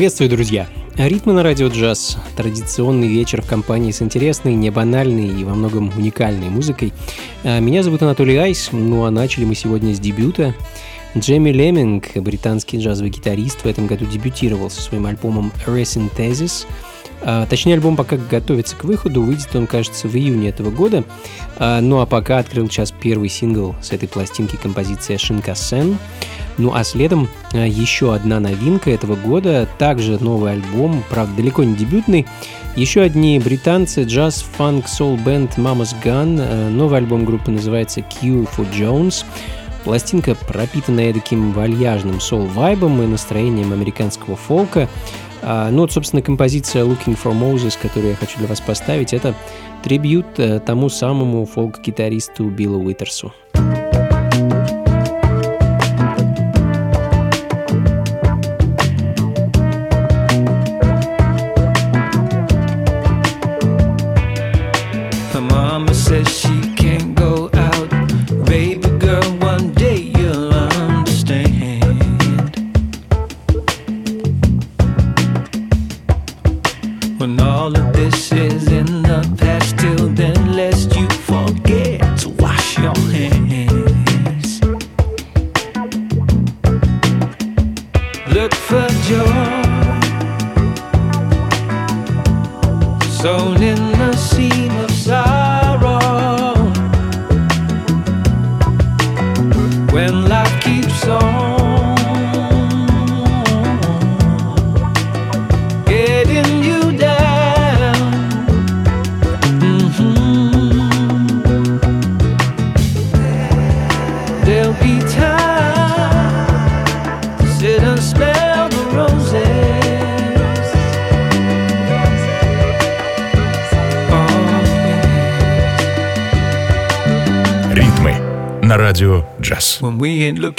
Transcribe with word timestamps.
Приветствую, 0.00 0.30
друзья! 0.30 0.66
Ритмы 0.96 1.34
на 1.34 1.42
радио 1.42 1.68
джаз. 1.68 2.16
Традиционный 2.34 3.06
вечер 3.06 3.42
в 3.42 3.46
компании 3.46 3.92
с 3.92 4.00
интересной, 4.00 4.54
небанальной 4.54 5.28
и 5.28 5.44
во 5.44 5.54
многом 5.54 5.92
уникальной 5.94 6.48
музыкой. 6.48 6.94
А, 7.44 7.60
меня 7.60 7.82
зовут 7.82 8.02
Анатолий 8.02 8.38
Айс, 8.38 8.70
ну 8.72 9.04
а 9.04 9.10
начали 9.10 9.44
мы 9.44 9.54
сегодня 9.54 9.94
с 9.94 10.00
дебюта. 10.00 10.54
Джейми 11.14 11.50
Леминг, 11.50 12.16
британский 12.16 12.78
джазовый 12.78 13.10
гитарист, 13.10 13.60
в 13.60 13.66
этом 13.66 13.86
году 13.86 14.06
дебютировал 14.06 14.70
со 14.70 14.80
своим 14.80 15.04
альбомом 15.04 15.52
Resynthesis. 15.66 16.66
А, 17.20 17.44
точнее, 17.44 17.74
альбом 17.74 17.94
пока 17.94 18.16
готовится 18.16 18.76
к 18.76 18.84
выходу, 18.84 19.20
выйдет 19.20 19.54
он, 19.54 19.66
кажется, 19.66 20.08
в 20.08 20.16
июне 20.16 20.48
этого 20.48 20.70
года. 20.70 21.04
А, 21.58 21.82
ну 21.82 22.00
а 22.00 22.06
пока 22.06 22.38
открыл 22.38 22.68
час 22.68 22.90
первый 22.90 23.28
сингл 23.28 23.76
с 23.82 23.92
этой 23.92 24.08
пластинки 24.08 24.56
композиция 24.56 25.18
Шинкасен. 25.18 25.98
Ну 26.58 26.74
а 26.74 26.84
следом 26.84 27.28
э, 27.52 27.66
еще 27.68 28.14
одна 28.14 28.40
новинка 28.40 28.90
этого 28.90 29.16
года, 29.16 29.68
также 29.78 30.22
новый 30.22 30.52
альбом, 30.52 31.02
правда 31.08 31.36
далеко 31.36 31.64
не 31.64 31.74
дебютный. 31.74 32.26
Еще 32.76 33.00
одни 33.00 33.38
британцы, 33.38 34.04
джаз, 34.04 34.44
фанк, 34.56 34.86
соул 34.86 35.16
бенд 35.16 35.58
Mama's 35.58 35.94
Gun. 36.04 36.38
Э, 36.40 36.68
новый 36.68 36.98
альбом 36.98 37.24
группы 37.24 37.50
называется 37.50 38.00
Cure 38.00 38.48
for 38.56 38.66
Jones. 38.72 39.24
Пластинка 39.84 40.34
пропитана 40.34 41.12
таким 41.12 41.52
вальяжным 41.52 42.20
соул-вайбом 42.20 43.02
и 43.02 43.06
настроением 43.06 43.72
американского 43.72 44.36
фолка. 44.36 44.88
А, 45.42 45.70
ну 45.70 45.82
вот, 45.82 45.92
собственно, 45.92 46.22
композиция 46.22 46.84
Looking 46.84 47.18
for 47.22 47.32
Moses, 47.32 47.78
которую 47.80 48.10
я 48.10 48.16
хочу 48.16 48.38
для 48.38 48.46
вас 48.46 48.60
поставить, 48.60 49.14
это 49.14 49.34
трибют 49.82 50.26
э, 50.38 50.60
тому 50.60 50.90
самому 50.90 51.46
фолк-гитаристу 51.46 52.44
Биллу 52.44 52.84
Уитерсу. 52.84 53.32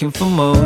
Looking 0.01 0.11
for 0.19 0.25
Moses. 0.35 0.60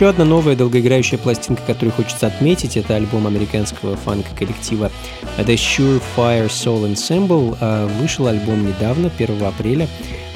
Еще 0.00 0.08
одна 0.08 0.24
новая 0.24 0.56
долгоиграющая 0.56 1.18
пластинка, 1.18 1.60
которую 1.66 1.92
хочется 1.92 2.26
отметить, 2.26 2.78
это 2.78 2.96
альбом 2.96 3.26
американского 3.26 3.98
фанк-коллектива 3.98 4.90
The 5.36 5.56
Surefire 5.56 6.46
Soul 6.46 6.90
Ensemble. 6.90 7.54
А, 7.60 7.86
вышел 8.00 8.26
альбом 8.26 8.66
недавно, 8.66 9.10
1 9.18 9.44
апреля, 9.44 9.86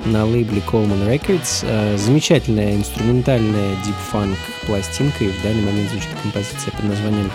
на 0.04 0.26
лейбле 0.26 0.60
Coleman 0.70 1.08
Records. 1.08 1.64
А, 1.66 1.96
замечательная 1.96 2.74
инструментальная 2.74 3.74
дип-фанк 3.86 4.36
пластинка, 4.66 5.24
и 5.24 5.28
в 5.28 5.42
данный 5.42 5.62
момент 5.62 5.88
звучит 5.88 6.10
композиция 6.20 6.70
под 6.72 6.84
названием 6.84 7.30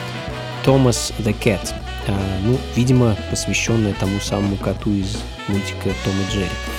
Thomas 0.64 1.12
the 1.18 1.36
Cat. 1.44 1.74
А, 2.08 2.16
ну, 2.44 2.60
видимо, 2.76 3.18
посвященная 3.32 3.96
тому 4.00 4.20
самому 4.20 4.56
коту 4.58 4.92
из 4.92 5.18
мультика 5.48 5.90
Том 6.06 6.14
и 6.14 6.32
Джерри. 6.32 6.79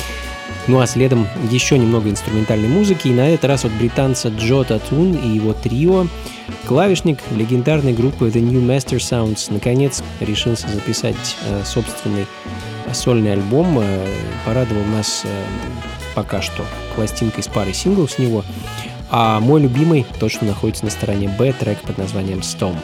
Ну 0.66 0.80
а 0.80 0.86
следом 0.86 1.26
еще 1.50 1.78
немного 1.78 2.10
инструментальной 2.10 2.68
музыки, 2.68 3.08
и 3.08 3.12
на 3.12 3.28
этот 3.28 3.46
раз 3.46 3.64
от 3.64 3.72
британца 3.72 4.28
Джо 4.28 4.64
Татун 4.64 5.14
и 5.14 5.28
его 5.28 5.52
трио. 5.52 6.06
Клавишник 6.66 7.18
легендарной 7.30 7.92
группы 7.92 8.28
The 8.28 8.40
New 8.40 8.60
Master 8.60 8.98
Sounds 8.98 9.52
наконец 9.52 10.02
решился 10.20 10.68
записать 10.68 11.36
э, 11.46 11.62
собственный 11.64 12.26
сольный 12.92 13.32
альбом. 13.32 13.78
Э, 13.80 14.06
порадовал 14.44 14.84
нас 14.84 15.22
э, 15.24 15.44
пока 16.14 16.42
что 16.42 16.64
пластинкой 16.94 17.42
с 17.42 17.48
парой 17.48 17.74
синглов 17.74 18.12
с 18.12 18.18
него. 18.18 18.44
А 19.10 19.40
мой 19.40 19.60
любимый, 19.60 20.06
тот, 20.20 20.30
что 20.30 20.44
находится 20.44 20.84
на 20.84 20.90
стороне 20.90 21.28
Б, 21.28 21.52
трек 21.52 21.80
под 21.80 21.98
названием 21.98 22.40
Stomp. 22.40 22.78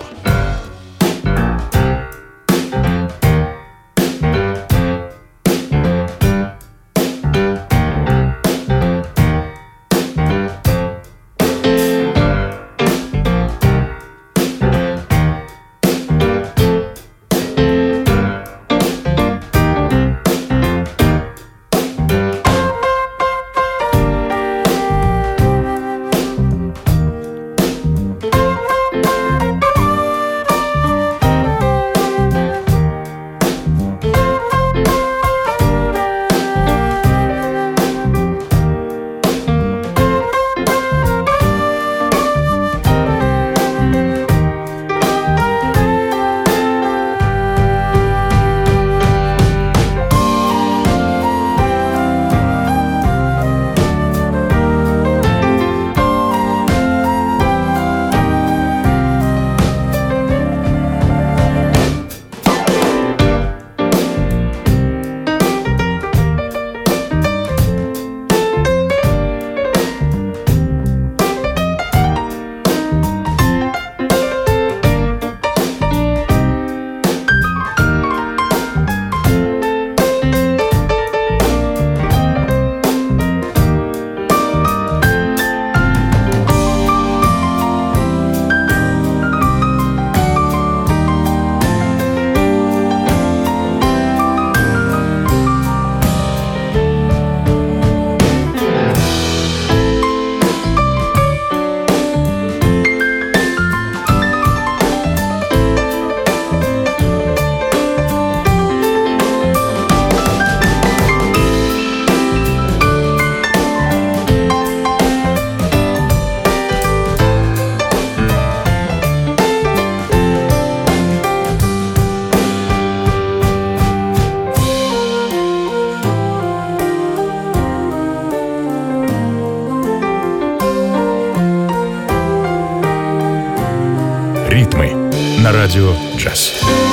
радио 135.76 135.94
«Джаз». 136.16 136.85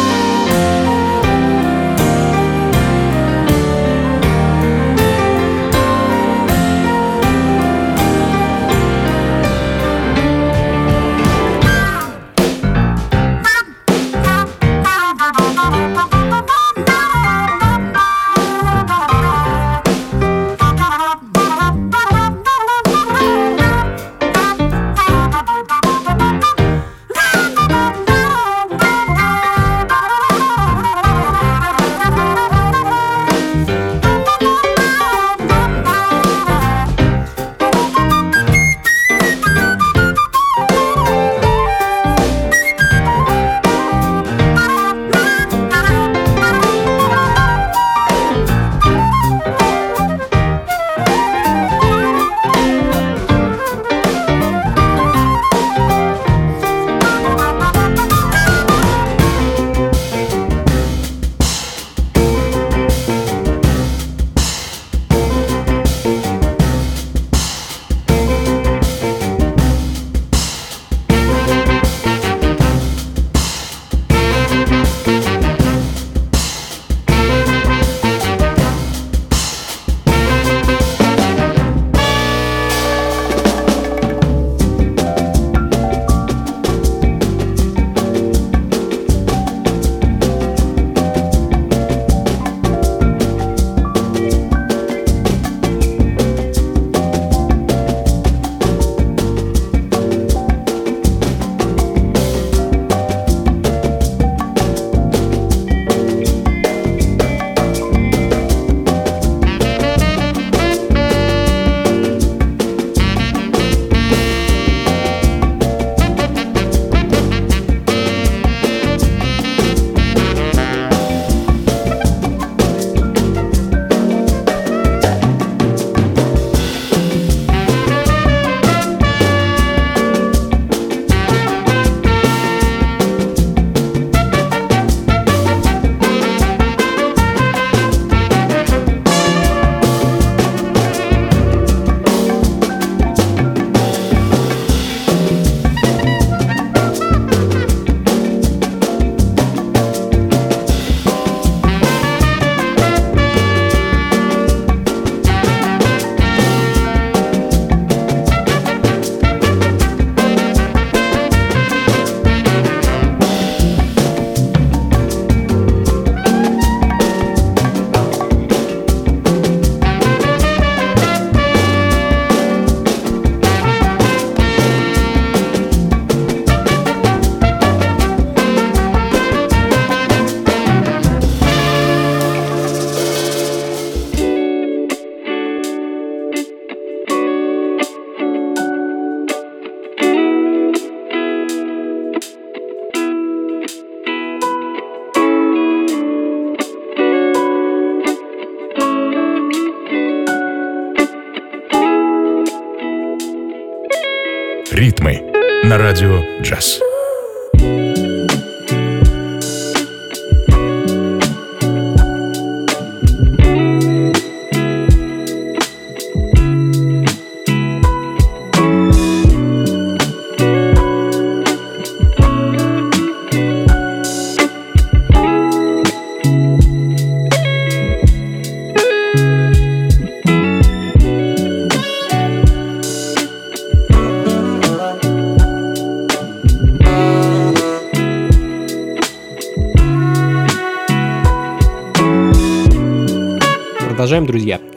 На 205.73 205.79
радио 205.79 206.21
джаз. 206.39 206.79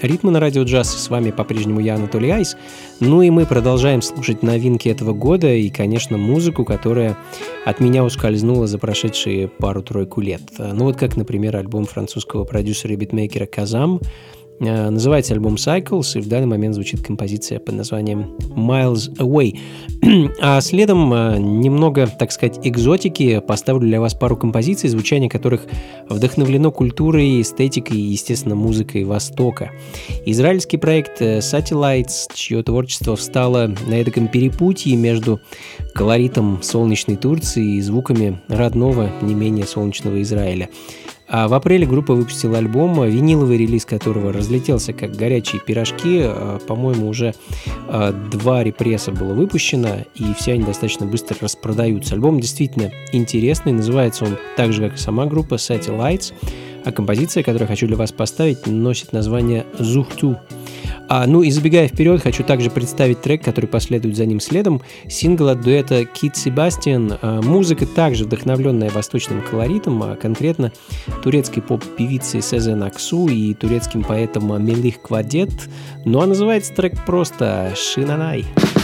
Ритмы 0.06 0.30
на 0.30 0.38
радио 0.38 0.62
джаз. 0.62 0.88
С 0.96 1.10
вами 1.10 1.32
по-прежнему 1.32 1.80
я, 1.80 1.96
Анатолий 1.96 2.30
Айс. 2.30 2.56
Ну 3.00 3.22
и 3.22 3.30
мы 3.30 3.44
продолжаем 3.44 4.02
слушать 4.02 4.40
новинки 4.40 4.88
этого 4.88 5.12
года 5.12 5.52
и, 5.52 5.68
конечно, 5.68 6.16
музыку, 6.16 6.64
которая 6.64 7.16
от 7.64 7.80
меня 7.80 8.04
ускользнула 8.04 8.68
за 8.68 8.78
прошедшие 8.78 9.48
пару-тройку 9.48 10.20
лет. 10.20 10.42
Ну 10.58 10.84
вот 10.84 10.96
как, 10.96 11.16
например, 11.16 11.56
альбом 11.56 11.86
французского 11.86 12.44
продюсера 12.44 12.94
и 12.94 12.96
битмейкера 12.96 13.46
Казам 13.46 14.00
называется 14.60 15.34
альбом 15.34 15.54
Cycles, 15.54 16.18
и 16.18 16.20
в 16.20 16.28
данный 16.28 16.46
момент 16.46 16.74
звучит 16.74 17.04
композиция 17.04 17.58
под 17.58 17.74
названием 17.74 18.36
Miles 18.54 19.14
Away. 19.18 19.58
а 20.40 20.60
следом 20.60 21.12
э, 21.12 21.38
немного, 21.38 22.06
так 22.06 22.32
сказать, 22.32 22.60
экзотики. 22.62 23.40
Поставлю 23.40 23.88
для 23.88 24.00
вас 24.00 24.14
пару 24.14 24.36
композиций, 24.36 24.88
звучание 24.88 25.28
которых 25.28 25.62
вдохновлено 26.08 26.70
культурой, 26.70 27.40
эстетикой 27.40 27.98
и, 27.98 28.12
естественно, 28.12 28.54
музыкой 28.54 29.04
Востока. 29.04 29.72
Израильский 30.24 30.76
проект 30.76 31.20
э, 31.20 31.38
Satellites, 31.38 32.30
чье 32.34 32.62
творчество 32.62 33.16
встало 33.16 33.74
на 33.86 33.94
этом 33.94 34.28
перепутье 34.28 34.96
между 34.96 35.40
колоритом 35.94 36.62
солнечной 36.62 37.16
Турции 37.16 37.76
и 37.76 37.80
звуками 37.80 38.40
родного, 38.48 39.10
не 39.22 39.34
менее 39.34 39.66
солнечного 39.66 40.20
Израиля. 40.22 40.68
А 41.28 41.48
в 41.48 41.54
апреле 41.54 41.86
группа 41.86 42.14
выпустила 42.14 42.58
альбом, 42.58 43.04
виниловый 43.04 43.58
релиз 43.58 43.84
которого 43.84 44.32
разлетелся 44.32 44.92
как 44.92 45.16
горячие 45.16 45.60
пирожки. 45.60 46.20
А, 46.22 46.58
по-моему, 46.66 47.08
уже 47.08 47.34
а, 47.88 48.12
два 48.12 48.62
репресса 48.62 49.10
было 49.10 49.34
выпущено, 49.34 50.04
и 50.14 50.34
все 50.34 50.52
они 50.52 50.64
достаточно 50.64 51.06
быстро 51.06 51.36
распродаются. 51.40 52.14
Альбом 52.14 52.40
действительно 52.40 52.92
интересный, 53.12 53.72
называется 53.72 54.24
он 54.24 54.36
так 54.56 54.72
же, 54.72 54.88
как 54.88 54.94
и 54.94 55.00
сама 55.00 55.26
группа 55.26 55.54
Satellites, 55.54 56.32
а 56.86 56.92
композиция, 56.92 57.42
которую 57.42 57.68
хочу 57.68 57.86
для 57.86 57.96
вас 57.96 58.12
поставить, 58.12 58.66
носит 58.66 59.12
название 59.12 59.66
«Зухту». 59.78 60.38
А, 61.08 61.26
ну 61.26 61.42
и 61.42 61.50
забегая 61.50 61.88
вперед, 61.88 62.22
хочу 62.22 62.42
также 62.44 62.70
представить 62.70 63.20
трек, 63.20 63.42
который 63.44 63.66
последует 63.66 64.16
за 64.16 64.24
ним 64.24 64.40
следом. 64.40 64.82
Сингл 65.08 65.48
от 65.48 65.60
дуэта 65.60 66.04
Кит 66.04 66.36
Себастьян. 66.36 67.18
А, 67.20 67.42
музыка 67.42 67.86
также 67.86 68.24
вдохновленная 68.24 68.90
восточным 68.90 69.42
колоритом, 69.42 70.02
а 70.02 70.16
конкретно 70.16 70.72
турецкой 71.22 71.60
поп-певицей 71.60 72.40
Сезен 72.40 72.82
Аксу 72.82 73.26
и 73.26 73.52
турецким 73.54 74.04
поэтом 74.04 74.64
Мелих 74.64 75.00
Квадет. 75.00 75.50
Ну 76.04 76.20
а 76.20 76.26
называется 76.26 76.72
трек 76.72 77.04
просто 77.04 77.72
«Шинанай». 77.74 78.44
Шинанай. 78.44 78.75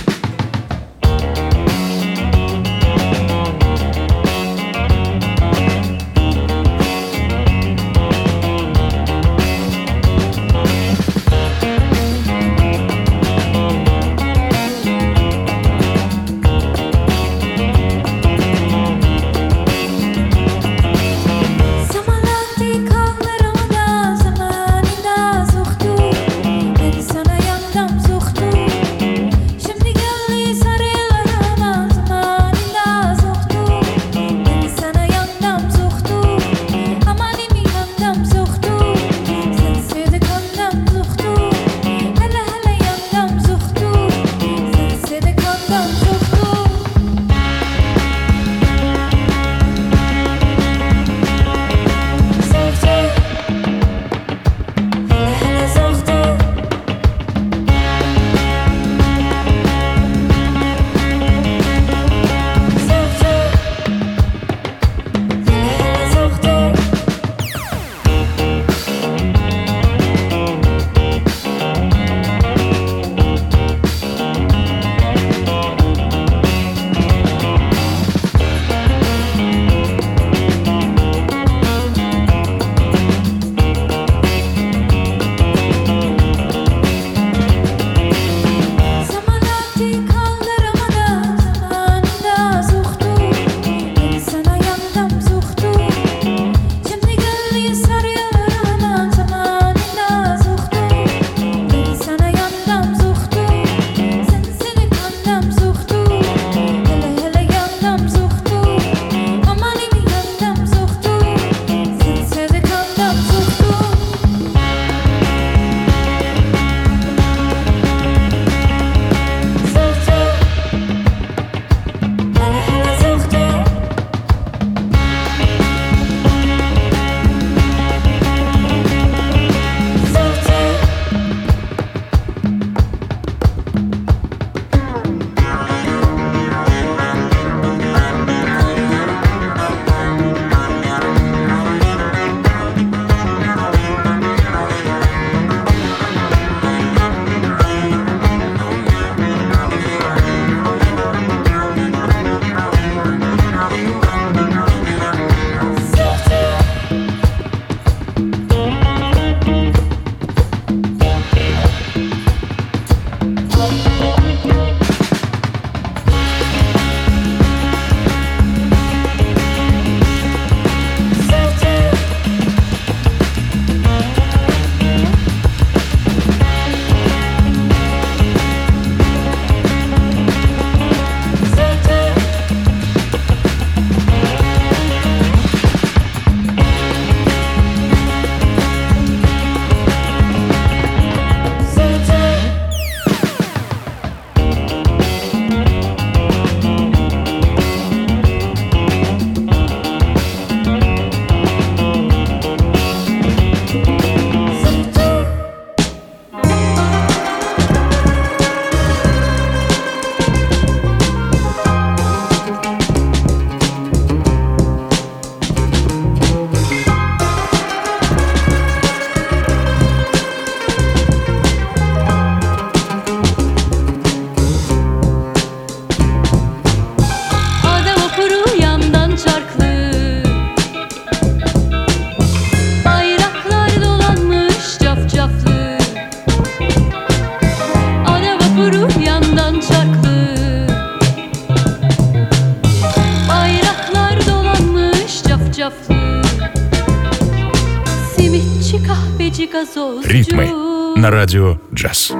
Ритмы 250.12 250.46
на 250.94 251.10
радио 251.10 251.56
джаз. 251.72 252.12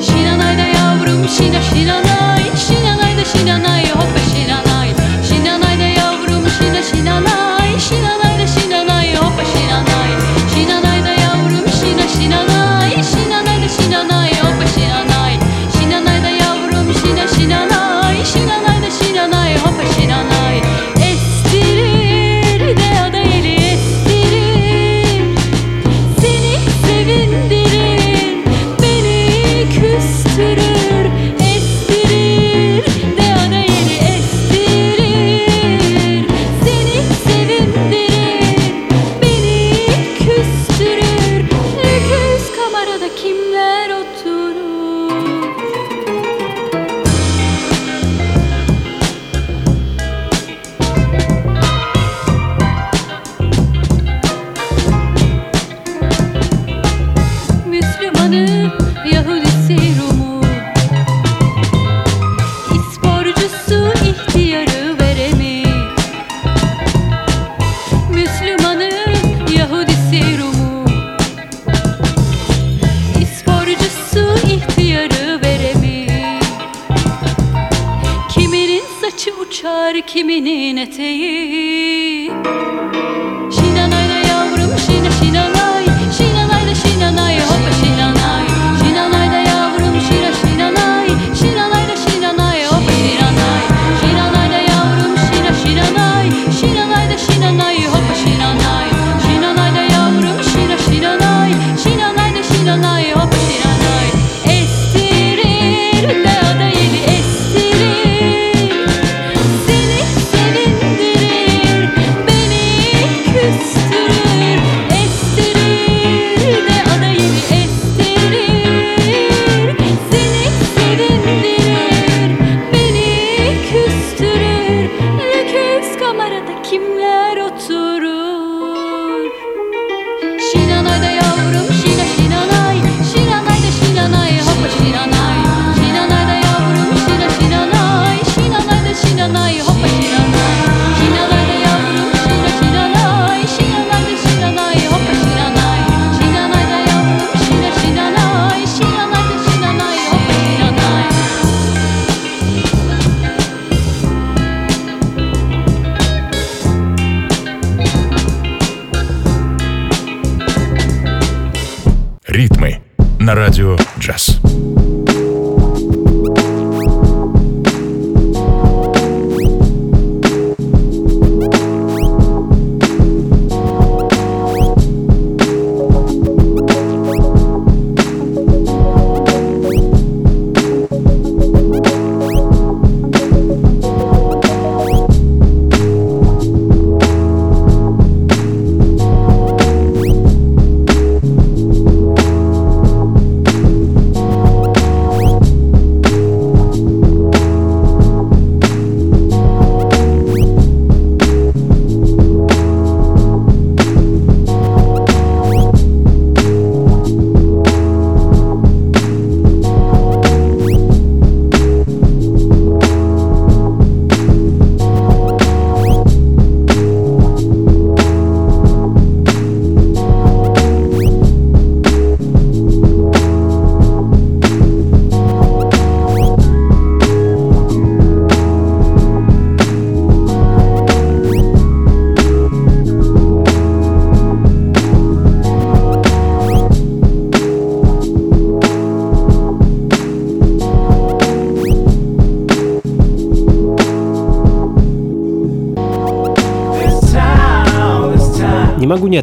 Şinanayda 0.00 0.62
yavrum 0.62 1.28
şina 1.28 1.62
şinanay 1.62 2.42
Şinanayda 2.66 3.24
şinanay 3.24 3.60
hoppa 3.60 3.69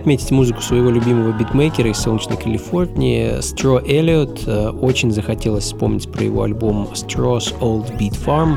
отметить 0.07 0.31
музыку 0.31 0.61
своего 0.61 0.89
любимого 0.89 1.37
битмейкера 1.37 1.89
из 1.89 1.97
солнечной 1.97 2.37
Калифорнии, 2.37 3.41
Стро 3.41 3.81
Эллиот. 3.85 4.43
Э, 4.47 4.69
Очень 4.69 5.11
захотелось 5.11 5.65
вспомнить 5.65 6.09
про 6.09 6.23
его 6.23 6.43
альбом 6.43 6.87
Straw's 6.93 7.53
Old 7.59 7.97
Beat 7.99 8.17
Farm. 8.25 8.55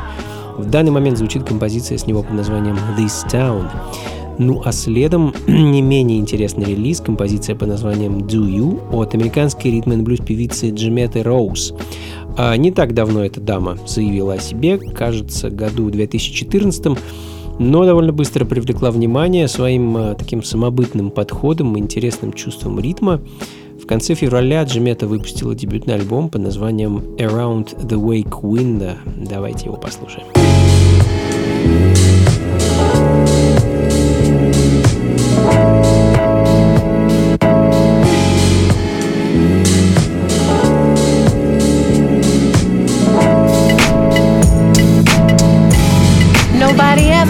В 0.58 0.70
данный 0.70 0.92
момент 0.92 1.18
звучит 1.18 1.42
композиция 1.42 1.98
с 1.98 2.06
него 2.06 2.22
под 2.22 2.34
названием 2.34 2.78
This 2.96 3.26
Town. 3.28 3.68
Ну 4.38 4.62
а 4.64 4.70
следом 4.70 5.34
не 5.48 5.82
менее 5.82 6.20
интересный 6.20 6.66
релиз, 6.66 7.00
композиция 7.00 7.56
под 7.56 7.66
названием 7.66 8.18
Do 8.18 8.46
You 8.46 8.80
от 8.92 9.16
американской 9.16 9.72
ритм 9.72 9.90
н 9.90 10.04
блюз 10.04 10.20
певицы 10.20 10.70
Джеметы 10.70 11.24
Роуз. 11.24 11.74
А 12.36 12.56
не 12.56 12.70
так 12.70 12.94
давно 12.94 13.24
эта 13.24 13.40
дама 13.40 13.76
заявила 13.88 14.34
о 14.34 14.38
себе, 14.38 14.78
кажется, 14.78 15.50
году 15.50 15.86
в 15.86 15.90
2014 15.90 16.96
но 17.60 17.84
довольно 17.84 18.12
быстро 18.12 18.46
привлекла 18.46 18.90
внимание 18.90 19.46
своим 19.46 19.94
э, 19.94 20.14
таким 20.14 20.42
самобытным 20.42 21.10
подходом 21.10 21.76
и 21.76 21.78
интересным 21.78 22.32
чувством 22.32 22.80
ритма. 22.80 23.20
В 23.80 23.86
конце 23.86 24.14
февраля 24.14 24.62
Джемета 24.62 25.06
выпустила 25.06 25.54
дебютный 25.54 25.94
альбом 25.94 26.30
под 26.30 26.40
названием 26.40 27.00
Around 27.18 27.86
the 27.86 28.00
Wake 28.00 28.40
Window. 28.40 28.94
Давайте 29.28 29.66
его 29.66 29.76
послушаем. 29.76 30.26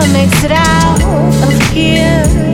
never 0.00 0.12
makes 0.12 0.44
it 0.44 0.52
out 0.52 1.02
of 1.42 1.70
here. 1.72 2.49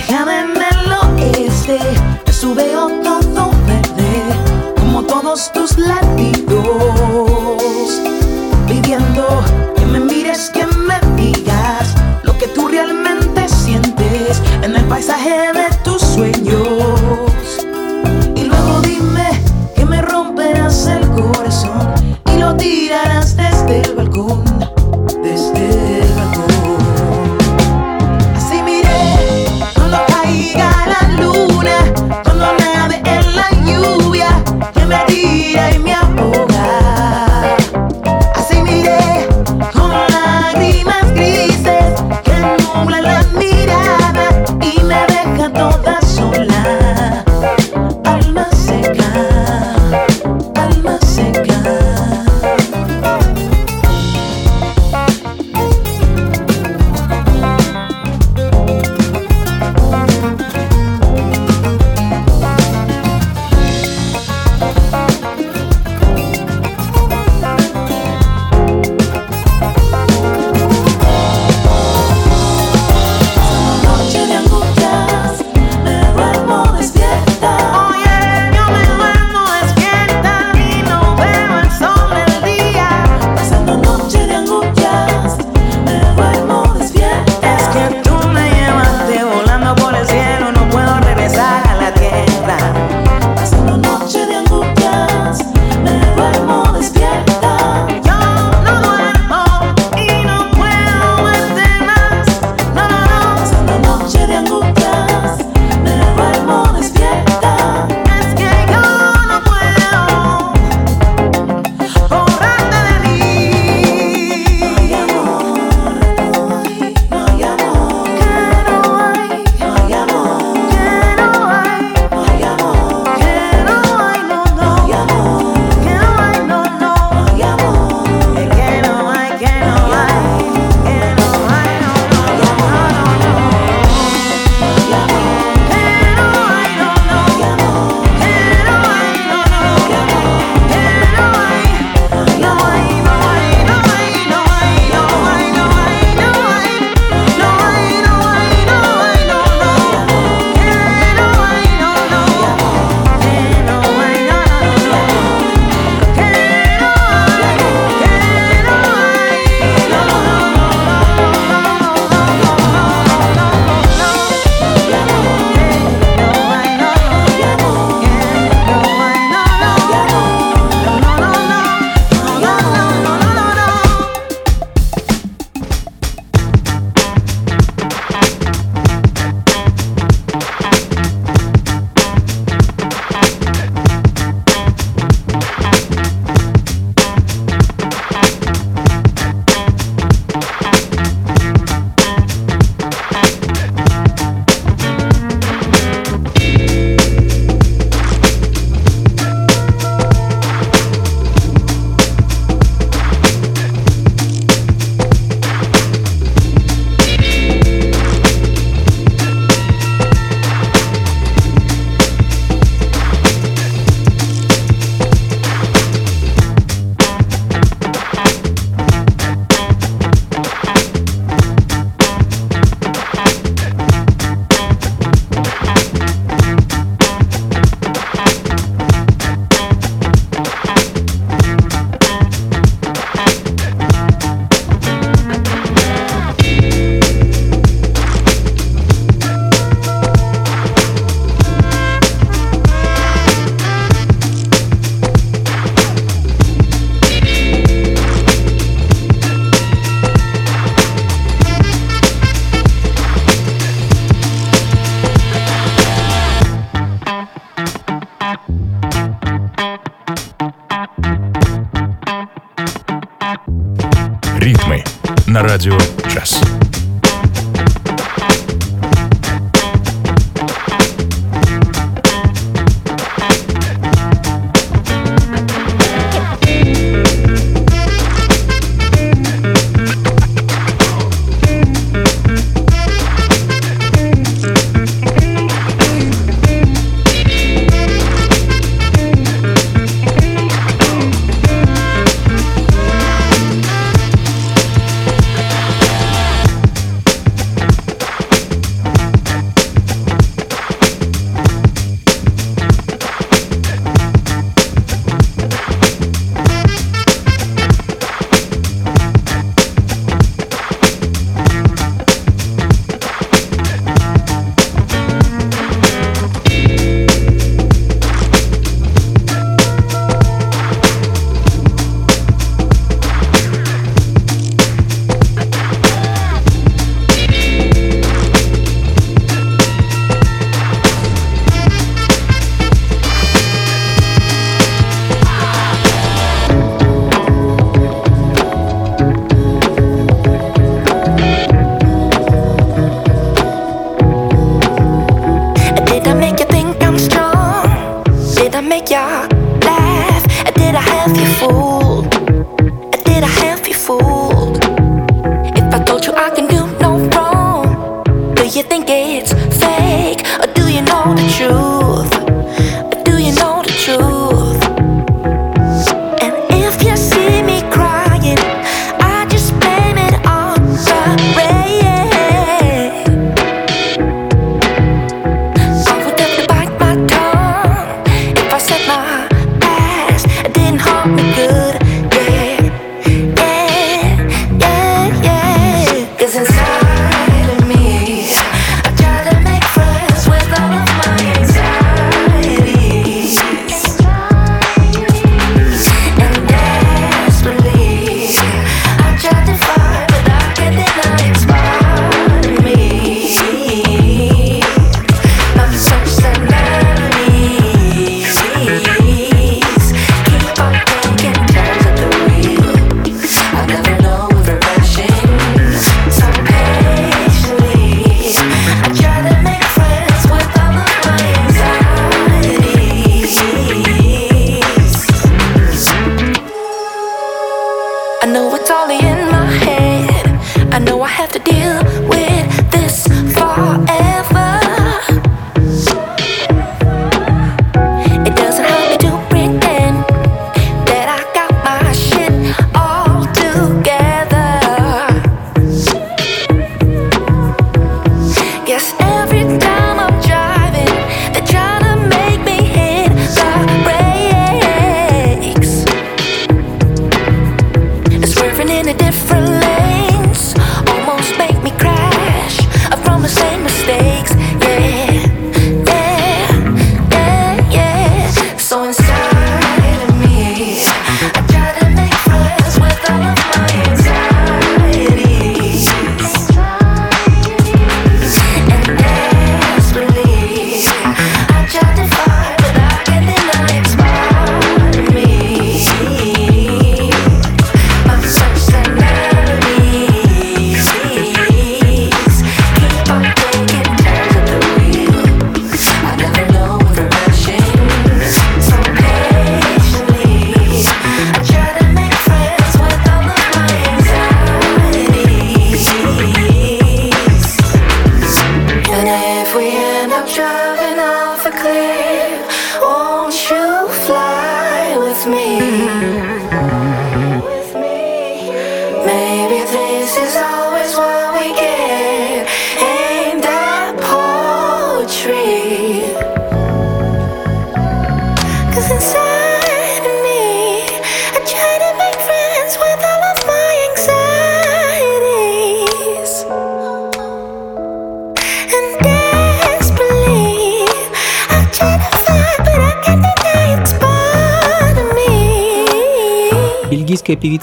Déjame 0.00 0.44
me 0.44 1.46
este, 1.46 1.78
yo 2.26 2.32
sube 2.32 2.74
otro. 2.74 3.09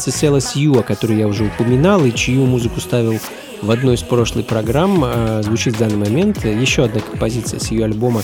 Певица 0.07 0.19
Села 0.19 0.39
Сью, 0.39 0.79
о 0.79 0.83
которой 0.83 1.17
я 1.17 1.27
уже 1.27 1.43
упоминал, 1.43 2.05
и 2.05 2.13
чью 2.13 2.45
музыку 2.45 2.79
ставил 2.79 3.19
в 3.61 3.69
одной 3.69 3.95
из 3.95 4.03
прошлых 4.03 4.45
программ, 4.45 5.03
э, 5.03 5.41
звучит 5.43 5.75
в 5.75 5.79
данный 5.79 5.97
момент. 5.97 6.45
Еще 6.45 6.85
одна 6.85 7.01
композиция 7.01 7.59
с 7.59 7.71
ее 7.71 7.83
альбома 7.83 8.21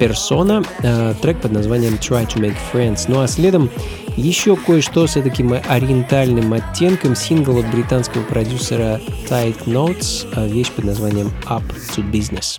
Persona, 0.00 0.66
э, 0.82 1.14
трек 1.22 1.40
под 1.40 1.52
названием 1.52 1.94
Try 1.94 2.26
to 2.26 2.40
Make 2.40 2.56
Friends. 2.72 3.04
Ну 3.06 3.20
а 3.20 3.28
следом 3.28 3.70
еще 4.16 4.56
кое-что 4.56 5.06
с 5.06 5.12
таким 5.12 5.52
ориентальным 5.52 6.52
оттенком, 6.54 7.14
сингл 7.14 7.56
от 7.58 7.70
британского 7.70 8.22
продюсера 8.24 9.00
Tight 9.28 9.64
Notes, 9.66 10.26
а 10.34 10.48
вещь 10.48 10.72
под 10.72 10.86
названием 10.86 11.30
Up 11.48 11.62
to 11.94 12.02
Business. 12.10 12.58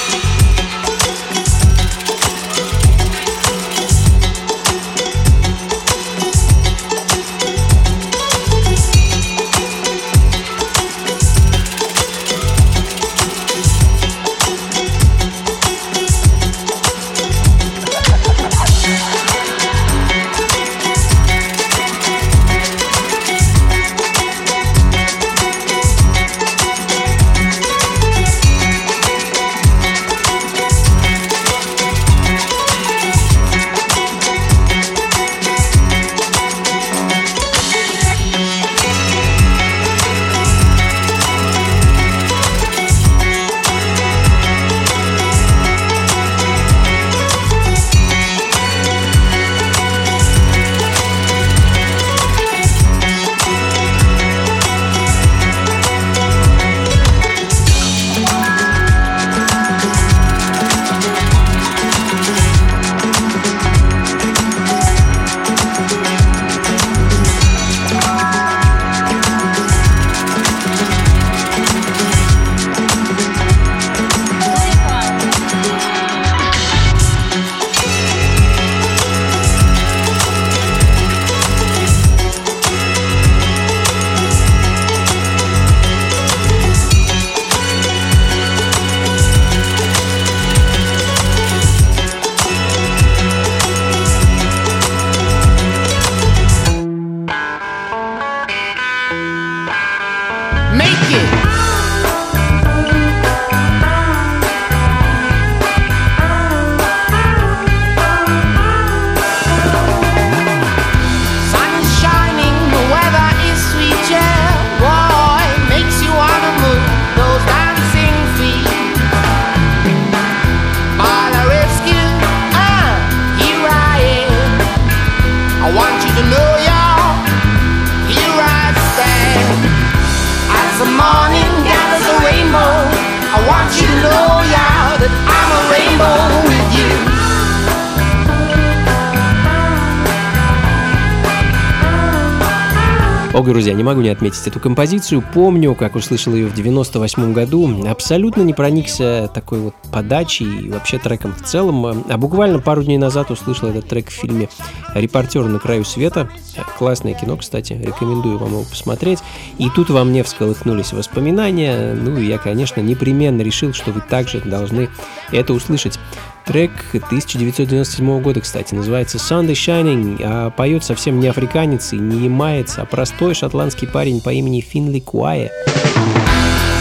Ого, 143.41 143.49
друзья, 143.49 143.73
не 143.73 143.81
могу 143.81 144.01
не 144.01 144.09
отметить 144.09 144.45
эту 144.45 144.59
композицию. 144.59 145.23
Помню, 145.33 145.73
как 145.73 145.95
услышал 145.95 146.35
ее 146.35 146.45
в 146.45 146.53
98 146.53 147.33
году. 147.33 147.87
Абсолютно 147.87 148.43
не 148.43 148.53
проникся 148.53 149.31
такой 149.33 149.61
вот 149.61 149.73
подачей 149.91 150.67
и 150.67 150.69
вообще 150.69 150.99
треком 150.99 151.33
в 151.33 151.41
целом. 151.41 152.03
А 152.07 152.17
буквально 152.19 152.59
пару 152.59 152.83
дней 152.83 152.99
назад 152.99 153.31
услышал 153.31 153.69
этот 153.69 153.87
трек 153.87 154.09
в 154.09 154.11
фильме 154.11 154.47
«Репортер 154.93 155.45
на 155.45 155.57
краю 155.57 155.85
света». 155.85 156.29
Классное 156.77 157.15
кино, 157.15 157.35
кстати, 157.35 157.73
рекомендую 157.73 158.37
вам 158.37 158.51
его 158.51 158.63
посмотреть. 158.63 159.19
И 159.57 159.71
тут 159.75 159.89
во 159.89 160.03
мне 160.03 160.21
всколыхнулись 160.21 160.93
воспоминания. 160.93 161.95
Ну, 161.95 162.19
и 162.19 162.27
я, 162.27 162.37
конечно, 162.37 162.79
непременно 162.81 163.41
решил, 163.41 163.73
что 163.73 163.89
вы 163.89 164.01
также 164.01 164.39
должны 164.41 164.87
это 165.31 165.53
услышать. 165.53 165.97
Трек 166.45 166.71
1997 166.93 168.21
года, 168.21 168.41
кстати, 168.41 168.73
называется 168.73 169.17
Sunday 169.17 169.51
Shining, 169.51 170.21
а 170.23 170.49
поет 170.49 170.83
совсем 170.83 171.19
не 171.19 171.27
африканец 171.27 171.93
и 171.93 171.97
не 171.97 172.25
ямаец, 172.25 172.79
а 172.79 172.85
простой 172.85 173.30
шотландский 173.33 173.87
парень 173.87 174.21
по 174.21 174.29
имени 174.31 174.61
Финли 174.61 174.99
Куае. 174.99 175.51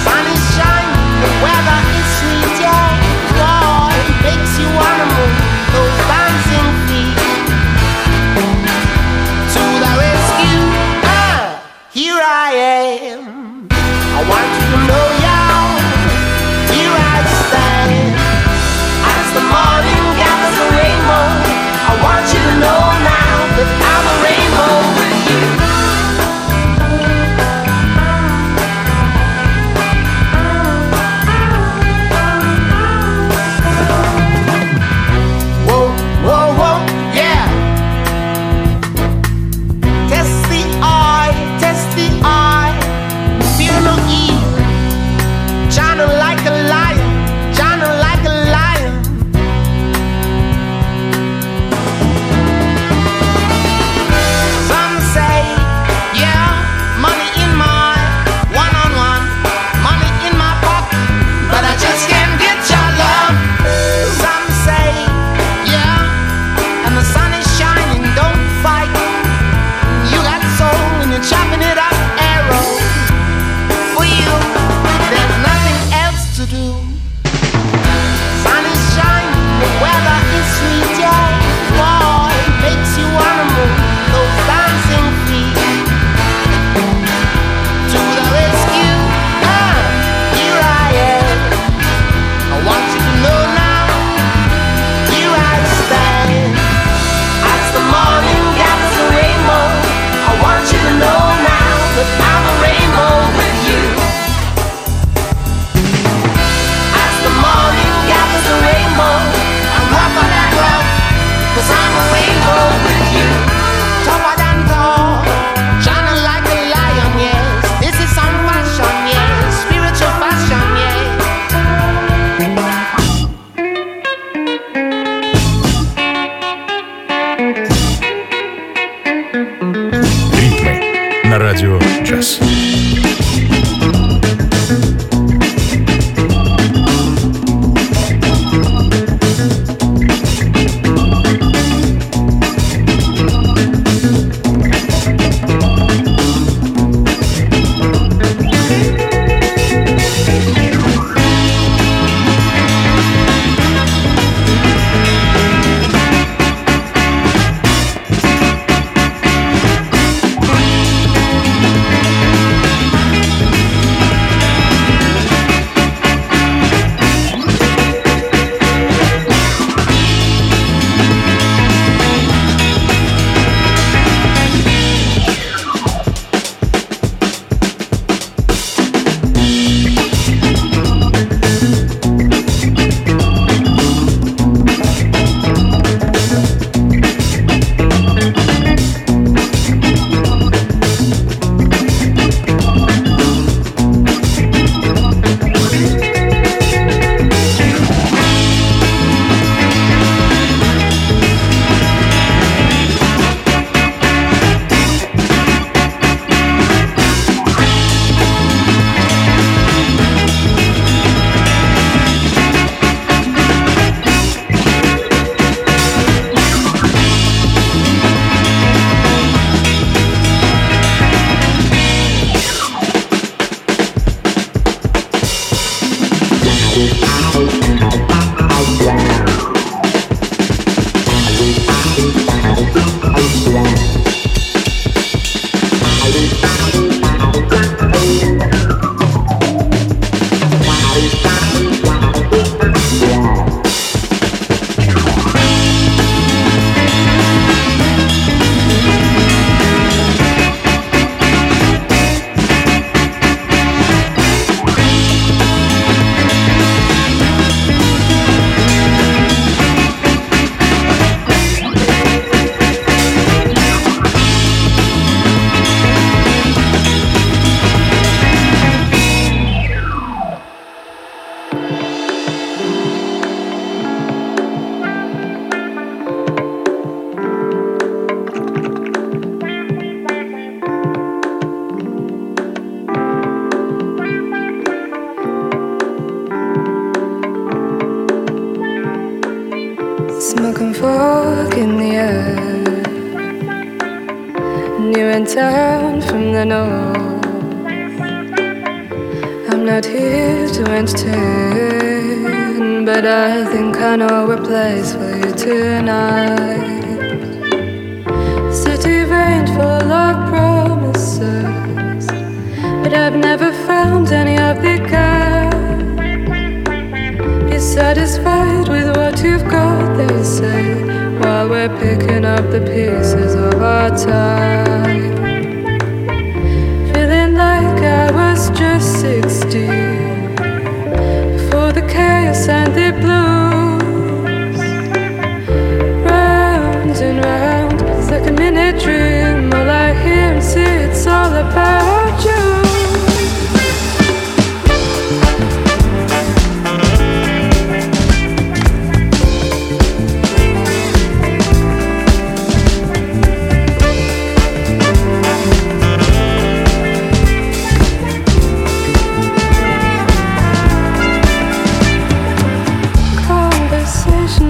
Sun 0.05 0.27
is 0.33 0.43
shining, 0.57 1.13
the 1.23 1.31
weather 1.45 1.81
is 1.99 2.09
sweet, 2.19 2.61
yeah. 2.61 2.99
Boy, 3.37 3.95
it 4.11 4.19
makes 4.25 4.53
you 4.59 4.69
wanna 4.79 5.07
move 5.17 5.37
those 5.73 6.20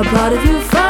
a 0.00 0.04
part 0.04 0.32
of 0.32 0.42
you 0.46 0.89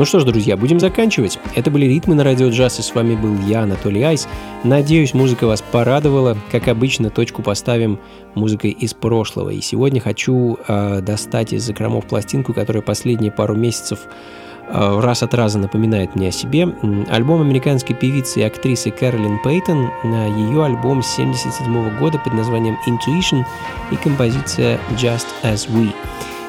Ну 0.00 0.06
что 0.06 0.18
ж, 0.18 0.24
друзья, 0.24 0.56
будем 0.56 0.80
заканчивать. 0.80 1.38
Это 1.54 1.70
были 1.70 1.84
ритмы 1.84 2.14
на 2.14 2.24
радио 2.24 2.48
джаз, 2.48 2.78
и 2.78 2.82
с 2.82 2.94
вами 2.94 3.16
был 3.16 3.36
я, 3.46 3.64
Анатолий 3.64 4.00
Айс. 4.00 4.26
Надеюсь, 4.64 5.12
музыка 5.12 5.46
вас 5.46 5.60
порадовала. 5.60 6.38
Как 6.50 6.68
обычно, 6.68 7.10
точку 7.10 7.42
поставим 7.42 7.98
музыкой 8.34 8.70
из 8.70 8.94
прошлого. 8.94 9.50
И 9.50 9.60
сегодня 9.60 10.00
хочу 10.00 10.56
э, 10.66 11.02
достать 11.02 11.52
из 11.52 11.64
закромов 11.64 12.06
пластинку, 12.06 12.54
которая 12.54 12.82
последние 12.82 13.30
пару 13.30 13.54
месяцев 13.54 13.98
э, 14.70 15.00
раз 15.00 15.22
от 15.22 15.34
раза 15.34 15.58
напоминает 15.58 16.16
мне 16.16 16.28
о 16.28 16.32
себе. 16.32 16.74
Альбом 17.10 17.42
американской 17.42 17.94
певицы 17.94 18.40
и 18.40 18.44
актрисы 18.44 18.90
Кэролин 18.90 19.38
Пейтон, 19.44 19.90
э, 20.02 20.28
ее 20.34 20.64
альбом 20.64 21.02
с 21.02 21.18
1977 21.18 21.98
года 21.98 22.18
под 22.18 22.32
названием 22.32 22.78
Intuition 22.88 23.44
и 23.90 23.96
композиция 23.96 24.80
Just 24.96 25.26
As 25.42 25.68
We. 25.68 25.92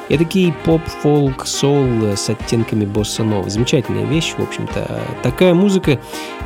Эдакий 0.08 0.52
поп, 0.64 0.82
фолк, 0.84 1.46
соул 1.46 2.04
с 2.16 2.28
оттенками 2.28 2.84
босса 2.84 3.24
нова. 3.24 3.48
Замечательная 3.48 4.04
вещь, 4.04 4.34
в 4.36 4.42
общем-то. 4.42 5.00
Такая 5.22 5.54
музыка, 5.54 5.98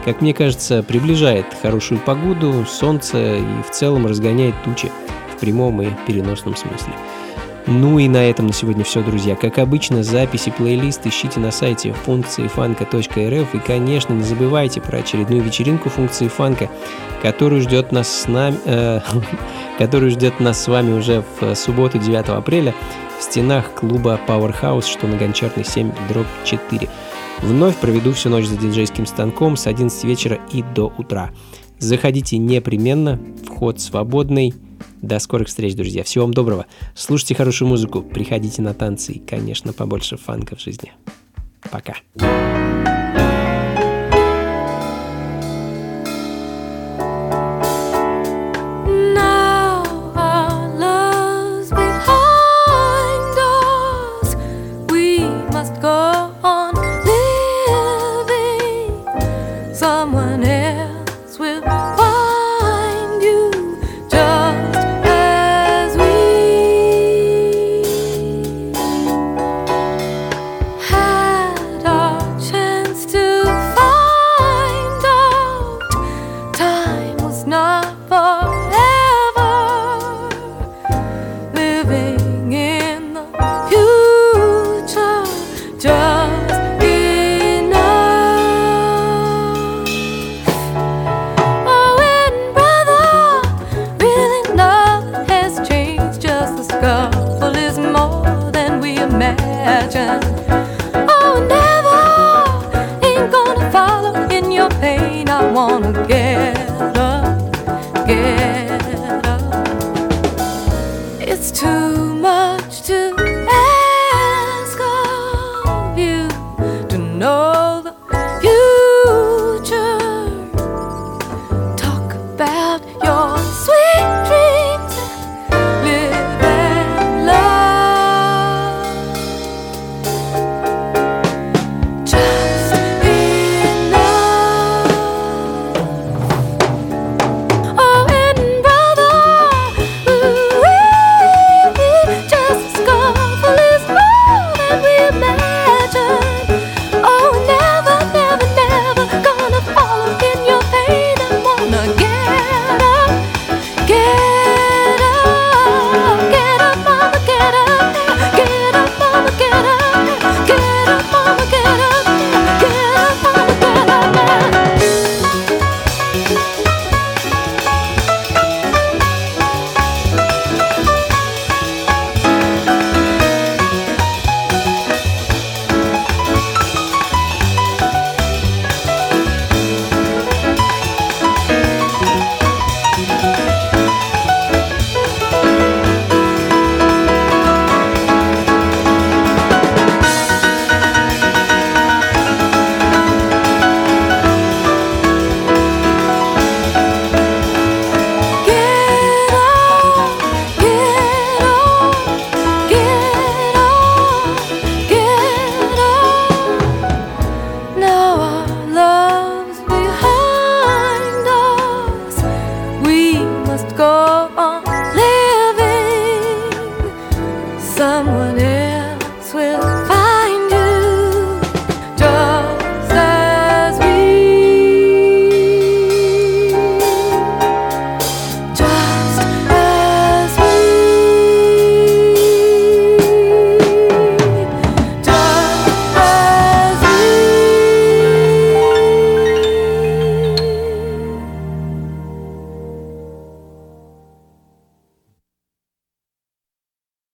как 0.05 0.21
мне 0.21 0.35
кажется, 0.35 0.83
приближает 0.83 1.47
хорошую 1.63 2.01
погоду, 2.01 2.65
солнце 2.69 3.37
и 3.37 3.63
в 3.67 3.71
целом 3.71 4.07
разгоняет 4.07 4.55
тучи 4.65 4.91
в 5.35 5.41
прямом 5.41 5.83
и 5.83 5.89
переносном 6.07 6.55
смысле. 6.55 6.93
Ну 7.69 7.99
и 7.99 8.07
на 8.09 8.19
этом 8.19 8.47
на 8.47 8.53
сегодня 8.53 8.85
все, 8.85 9.03
друзья. 9.03 9.35
Как 9.35 9.59
обычно, 9.59 10.05
записи, 10.05 10.53
плейлист 10.57 11.05
ищите 11.05 11.41
на 11.41 11.51
сайте 11.51 11.93
функции 11.93 12.47
фанка.рф 12.47 13.55
и, 13.55 13.59
конечно, 13.59 14.13
не 14.13 14.23
забывайте 14.23 14.81
про 14.81 14.99
очередную 14.99 15.43
вечеринку 15.43 15.89
функции 15.89 16.29
фанка, 16.29 16.71
которую 17.23 17.63
ждет 17.63 17.91
нас 17.91 18.09
с 18.09 18.29
нами, 18.29 18.57
э, 18.67 19.01
которую 19.79 20.13
ждет 20.13 20.39
нас 20.39 20.63
с 20.63 20.69
вами 20.69 20.93
уже 20.93 21.25
в 21.41 21.57
субботу 21.57 21.99
9 21.99 22.29
апреля 22.29 22.73
в 23.19 23.23
стенах 23.23 23.75
клуба 23.75 24.21
Powerhouse, 24.27 24.87
что 24.87 25.07
на 25.07 25.17
Гончарной 25.17 25.65
7, 25.65 25.93
дробь 26.09 26.27
4. 26.45 26.89
Вновь 27.43 27.77
проведу 27.77 28.13
всю 28.13 28.31
ночь 28.31 28.47
за 28.47 28.57
диджейским 28.57 29.07
станком 29.07 29.57
с 29.57 29.67
11 29.67 30.05
вечера 30.05 30.39
и 30.53 30.63
до 30.63 30.93
утра. 30.99 31.31
Заходите 31.79 32.39
непременно, 32.39 33.21
вход 33.45 33.81
свободный. 33.81 34.55
До 35.03 35.19
скорых 35.19 35.49
встреч, 35.49 35.75
друзья. 35.75 36.05
Всего 36.05 36.25
вам 36.25 36.35
доброго. 36.35 36.67
Слушайте 36.95 37.35
хорошую 37.35 37.69
музыку, 37.69 38.03
приходите 38.03 38.63
на 38.63 38.75
танцы 38.75 39.13
и, 39.13 39.19
конечно, 39.19 39.73
побольше 39.73 40.17
фанка 40.17 40.57
в 40.57 40.61
жизни. 40.61 40.93
Пока. 41.71 41.95
Now 42.17 42.56